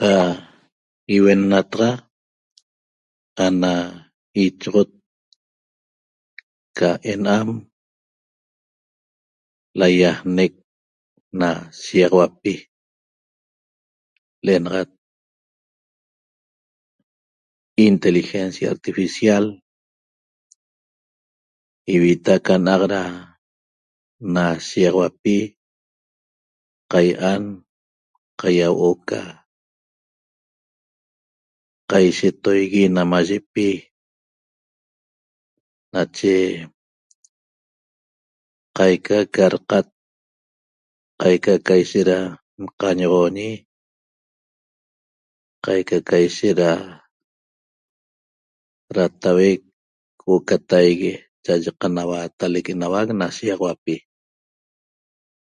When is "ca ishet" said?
41.66-42.10, 46.08-46.56